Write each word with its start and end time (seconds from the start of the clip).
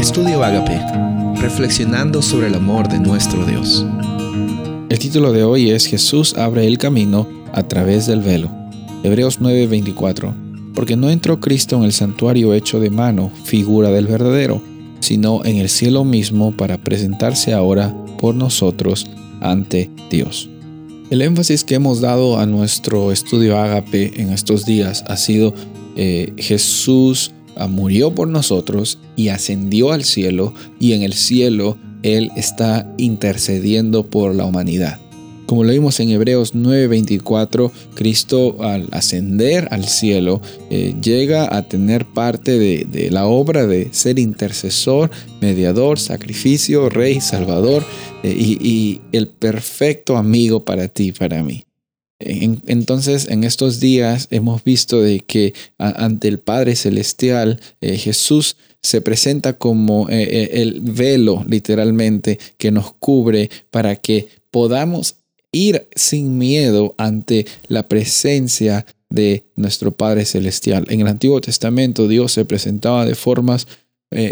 Estudio 0.00 0.42
Agape, 0.42 0.80
reflexionando 1.42 2.22
sobre 2.22 2.46
el 2.46 2.54
amor 2.54 2.88
de 2.88 2.98
nuestro 2.98 3.44
Dios. 3.44 3.84
El 4.88 4.98
título 4.98 5.30
de 5.30 5.44
hoy 5.44 5.68
es 5.68 5.84
Jesús 5.84 6.32
abre 6.38 6.66
el 6.66 6.78
camino 6.78 7.28
a 7.52 7.64
través 7.64 8.06
del 8.06 8.22
velo. 8.22 8.50
Hebreos 9.02 9.40
9:24. 9.42 10.34
Porque 10.74 10.96
no 10.96 11.10
entró 11.10 11.38
Cristo 11.38 11.76
en 11.76 11.82
el 11.82 11.92
santuario 11.92 12.54
hecho 12.54 12.80
de 12.80 12.88
mano, 12.88 13.30
figura 13.44 13.90
del 13.90 14.06
verdadero, 14.06 14.62
sino 15.00 15.44
en 15.44 15.58
el 15.58 15.68
cielo 15.68 16.02
mismo 16.02 16.56
para 16.56 16.78
presentarse 16.78 17.52
ahora 17.52 17.94
por 18.18 18.34
nosotros 18.34 19.06
ante 19.42 19.90
Dios. 20.10 20.48
El 21.10 21.20
énfasis 21.20 21.62
que 21.62 21.74
hemos 21.74 22.00
dado 22.00 22.38
a 22.38 22.46
nuestro 22.46 23.12
estudio 23.12 23.58
Ágape 23.58 24.18
en 24.18 24.30
estos 24.30 24.64
días 24.64 25.04
ha 25.08 25.18
sido 25.18 25.52
eh, 25.94 26.32
Jesús 26.38 27.32
murió 27.68 28.14
por 28.14 28.28
nosotros 28.28 28.98
y 29.20 29.28
ascendió 29.28 29.92
al 29.92 30.04
cielo 30.04 30.54
y 30.78 30.94
en 30.94 31.02
el 31.02 31.12
cielo 31.12 31.76
Él 32.02 32.30
está 32.36 32.90
intercediendo 32.96 34.06
por 34.06 34.34
la 34.34 34.46
humanidad. 34.46 34.98
Como 35.44 35.64
lo 35.64 35.72
vimos 35.72 36.00
en 36.00 36.08
Hebreos 36.10 36.54
9:24, 36.54 37.70
Cristo 37.94 38.62
al 38.62 38.88
ascender 38.92 39.68
al 39.72 39.84
cielo 39.88 40.40
eh, 40.70 40.94
llega 41.02 41.54
a 41.54 41.68
tener 41.68 42.06
parte 42.06 42.58
de, 42.58 43.10
la 43.10 43.26
obra 43.26 43.66
de 43.66 43.88
ser 43.90 44.18
intercesor, 44.18 45.10
mediador, 45.42 45.98
sacrificio, 45.98 46.88
rey, 46.88 47.20
salvador 47.20 47.84
eh, 48.22 48.32
y, 48.32 49.00
el 49.12 49.28
perfecto 49.28 50.16
amigo 50.16 50.64
para 50.64 50.88
ti, 50.88 51.12
para 51.12 51.42
mí 51.42 51.64
entonces, 52.20 53.28
en 53.28 53.44
estos 53.44 53.80
días 53.80 54.28
hemos 54.30 54.62
visto 54.62 55.00
de 55.00 55.20
que 55.20 55.54
ante 55.78 56.28
el 56.28 56.38
Padre 56.38 56.76
Celestial, 56.76 57.60
eh, 57.80 57.96
Jesús 57.96 58.56
se 58.82 59.00
presenta 59.00 59.54
como 59.54 60.08
eh, 60.08 60.22
eh, 60.22 60.50
el 60.62 60.80
velo, 60.80 61.44
literalmente, 61.48 62.38
que 62.56 62.70
nos 62.70 62.92
cubre 62.94 63.50
para 63.70 63.96
que 63.96 64.28
podamos 64.50 65.16
ir 65.52 65.88
sin 65.94 66.38
miedo 66.38 66.94
ante 66.98 67.46
la 67.68 67.88
presencia 67.88 68.86
de 69.08 69.44
nuestro 69.56 69.92
Padre 69.92 70.24
Celestial. 70.24 70.86
En 70.88 71.00
el 71.00 71.08
Antiguo 71.08 71.40
Testamento 71.40 72.08
Dios 72.08 72.32
se 72.32 72.44
presentaba 72.44 73.04
de 73.04 73.14
formas 73.14 73.66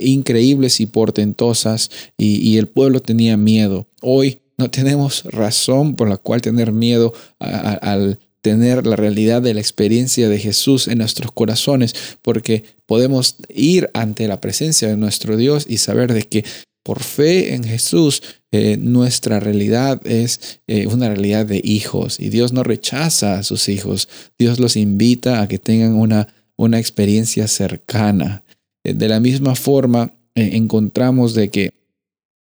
increíbles 0.00 0.80
y 0.80 0.86
portentosas 0.86 1.90
y 2.18 2.58
el 2.58 2.68
pueblo 2.68 3.00
tenía 3.00 3.38
miedo. 3.38 3.86
Hoy 4.02 4.42
no 4.58 4.70
tenemos 4.70 5.24
razón 5.24 5.96
por 5.96 6.08
la 6.08 6.16
cual 6.18 6.40
tener 6.40 6.72
miedo 6.72 7.12
al 7.38 8.18
tener 8.42 8.86
la 8.86 8.96
realidad 8.96 9.40
de 9.40 9.54
la 9.54 9.60
experiencia 9.60 10.28
de 10.28 10.38
Jesús 10.38 10.88
en 10.88 10.98
nuestros 10.98 11.32
corazones, 11.32 11.94
porque 12.20 12.64
podemos 12.86 13.36
ir 13.48 13.88
ante 13.94 14.28
la 14.28 14.40
presencia 14.40 14.88
de 14.88 14.96
nuestro 14.96 15.36
Dios 15.36 15.64
y 15.68 15.78
saber 15.78 16.12
de 16.12 16.24
que 16.24 16.44
por 16.82 17.02
fe 17.02 17.54
en 17.54 17.62
Jesús 17.62 18.22
eh, 18.50 18.76
nuestra 18.76 19.38
realidad 19.38 20.04
es 20.04 20.60
eh, 20.66 20.88
una 20.88 21.08
realidad 21.08 21.46
de 21.46 21.60
hijos 21.62 22.18
y 22.18 22.28
Dios 22.28 22.52
no 22.52 22.64
rechaza 22.64 23.38
a 23.38 23.44
sus 23.44 23.68
hijos, 23.68 24.08
Dios 24.38 24.58
los 24.58 24.76
invita 24.76 25.40
a 25.40 25.48
que 25.48 25.60
tengan 25.60 25.94
una, 25.94 26.34
una 26.56 26.80
experiencia 26.80 27.46
cercana. 27.46 28.42
Eh, 28.84 28.94
de 28.94 29.08
la 29.08 29.20
misma 29.20 29.54
forma, 29.54 30.12
encontramos 30.34 31.34
de 31.34 31.50
que 31.50 31.81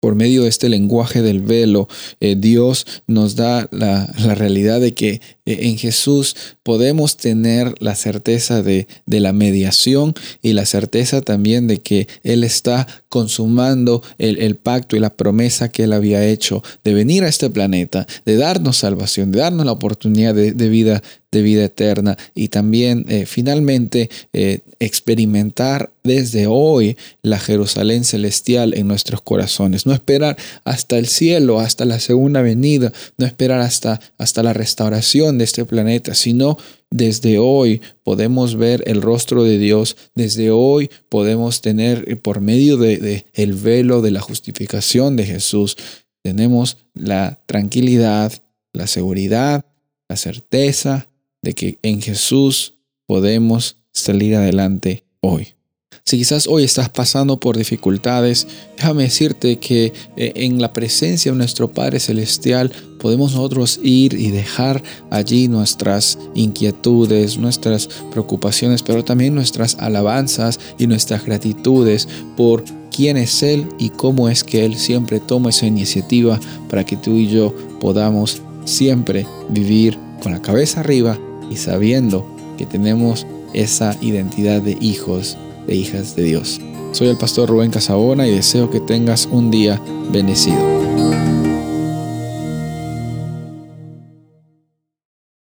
por 0.00 0.14
medio 0.14 0.42
de 0.42 0.48
este 0.48 0.68
lenguaje 0.68 1.20
del 1.22 1.40
velo, 1.40 1.88
eh, 2.20 2.34
Dios 2.36 2.86
nos 3.06 3.36
da 3.36 3.68
la, 3.70 4.06
realidad 4.34 4.80
de 4.80 4.94
que 4.94 5.20
eh, 5.44 5.58
en 5.62 5.76
Jesús 5.76 6.34
podemos 6.62 7.18
tener 7.18 7.74
la 7.80 7.94
certeza 7.94 8.62
de, 8.62 8.88
la 9.06 9.32
mediación 9.32 10.14
y 10.40 10.54
la 10.54 10.64
certeza 10.64 11.20
también 11.20 11.66
de 11.66 11.78
que 11.78 12.08
Él 12.22 12.44
está 12.44 12.86
consumando 13.10 14.02
el, 14.18 14.56
pacto 14.56 14.96
y 14.96 15.00
la 15.00 15.14
promesa 15.14 15.68
que 15.68 15.84
Él 15.84 15.92
había 15.92 16.24
hecho 16.24 16.62
de 16.82 16.94
venir 16.94 17.24
a 17.24 17.28
este 17.28 17.50
planeta, 17.50 18.06
de 18.24 18.36
darnos 18.36 18.78
salvación, 18.78 19.32
de 19.32 19.40
darnos 19.40 19.66
la 19.66 19.72
oportunidad 19.72 20.34
de, 20.34 20.68
vida 20.70 21.02
de 21.30 21.42
vida 21.42 21.64
eterna 21.64 22.16
y 22.34 22.48
también 22.48 23.04
eh, 23.08 23.24
finalmente 23.26 24.10
eh, 24.32 24.60
experimentar 24.80 25.92
desde 26.02 26.46
hoy 26.46 26.96
la 27.22 27.38
Jerusalén 27.38 28.04
celestial 28.04 28.74
en 28.74 28.88
nuestros 28.88 29.22
corazones. 29.22 29.86
No 29.86 29.92
esperar 29.92 30.36
hasta 30.64 30.98
el 30.98 31.06
cielo, 31.06 31.60
hasta 31.60 31.84
la 31.84 32.00
segunda 32.00 32.42
venida, 32.42 32.92
no 33.16 33.26
esperar 33.26 33.60
hasta, 33.60 34.00
hasta 34.18 34.42
la 34.42 34.52
restauración 34.52 35.38
de 35.38 35.44
este 35.44 35.64
planeta, 35.64 36.14
sino 36.14 36.56
desde 36.90 37.38
hoy 37.38 37.80
podemos 38.02 38.56
ver 38.56 38.82
el 38.86 39.00
rostro 39.00 39.44
de 39.44 39.58
Dios, 39.58 39.96
desde 40.16 40.50
hoy 40.50 40.90
podemos 41.08 41.60
tener 41.60 42.04
eh, 42.08 42.16
por 42.16 42.40
medio 42.40 42.76
de, 42.76 43.26
el 43.34 43.54
velo 43.54 44.02
de 44.02 44.10
la 44.10 44.20
justificación 44.20 45.14
de 45.14 45.26
Jesús, 45.26 45.76
tenemos 46.22 46.78
la 46.92 47.40
tranquilidad, 47.46 48.32
la 48.72 48.86
seguridad, 48.86 49.64
la 50.08 50.16
certeza 50.16 51.09
de 51.42 51.54
que 51.54 51.78
en 51.82 52.00
Jesús 52.00 52.74
podemos 53.06 53.76
salir 53.92 54.36
adelante 54.36 55.04
hoy. 55.20 55.54
Si 56.04 56.18
quizás 56.18 56.48
hoy 56.48 56.64
estás 56.64 56.88
pasando 56.88 57.38
por 57.38 57.56
dificultades, 57.56 58.46
déjame 58.76 59.04
decirte 59.04 59.58
que 59.58 59.92
eh, 60.16 60.32
en 60.34 60.60
la 60.60 60.72
presencia 60.72 61.30
de 61.30 61.38
nuestro 61.38 61.70
Padre 61.70 62.00
Celestial 62.00 62.72
podemos 62.98 63.32
nosotros 63.32 63.78
ir 63.82 64.14
y 64.14 64.30
dejar 64.30 64.82
allí 65.10 65.46
nuestras 65.46 66.18
inquietudes, 66.34 67.38
nuestras 67.38 67.88
preocupaciones, 68.10 68.82
pero 68.82 69.04
también 69.04 69.34
nuestras 69.34 69.76
alabanzas 69.76 70.58
y 70.78 70.86
nuestras 70.86 71.24
gratitudes 71.24 72.08
por 72.36 72.64
quién 72.90 73.16
es 73.16 73.42
Él 73.42 73.68
y 73.78 73.90
cómo 73.90 74.28
es 74.28 74.42
que 74.42 74.64
Él 74.64 74.76
siempre 74.76 75.20
toma 75.20 75.50
esa 75.50 75.66
iniciativa 75.66 76.40
para 76.68 76.84
que 76.84 76.96
tú 76.96 77.18
y 77.18 77.28
yo 77.28 77.54
podamos 77.80 78.42
siempre 78.64 79.26
vivir 79.48 79.96
con 80.20 80.32
la 80.32 80.42
cabeza 80.42 80.80
arriba 80.80 81.18
y 81.50 81.56
sabiendo 81.56 82.24
que 82.56 82.64
tenemos 82.64 83.26
esa 83.52 83.96
identidad 84.00 84.62
de 84.62 84.78
hijos, 84.80 85.36
de 85.66 85.74
hijas 85.74 86.16
de 86.16 86.22
Dios. 86.22 86.60
Soy 86.92 87.08
el 87.08 87.18
pastor 87.18 87.48
Rubén 87.48 87.70
Casabona 87.70 88.26
y 88.26 88.30
deseo 88.30 88.70
que 88.70 88.80
tengas 88.80 89.26
un 89.30 89.50
día 89.50 89.80
bendecido. 90.10 90.79